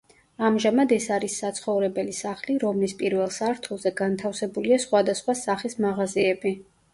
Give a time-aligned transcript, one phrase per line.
[0.45, 6.57] ამჟამად ეს არის საცხოვრებელი სახლი, რომლის პირველ სართულზე განთავსებულია სხვადასხვა სახის მაღაზიები.